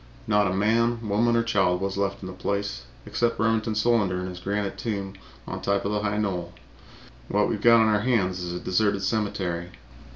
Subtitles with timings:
[0.25, 4.29] Not a man, woman or child was left in the place except Remington Solander in
[4.29, 5.13] his granite tomb
[5.45, 6.53] on top of the high knoll.
[7.27, 9.69] What we've got on our hands is a deserted cemetery.